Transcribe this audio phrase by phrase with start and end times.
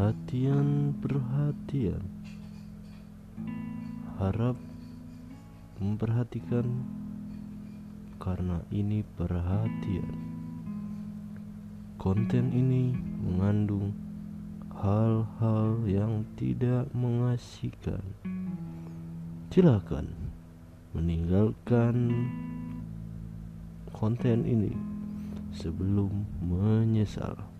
[0.00, 2.00] Perhatian, perhatian.
[4.16, 4.56] Harap
[5.76, 6.64] memperhatikan
[8.16, 10.16] karena ini perhatian.
[12.00, 13.92] Konten ini mengandung
[14.72, 18.00] hal-hal yang tidak mengasihkan.
[19.52, 20.08] Silakan
[20.96, 22.08] meninggalkan
[23.92, 24.72] konten ini
[25.52, 27.59] sebelum menyesal.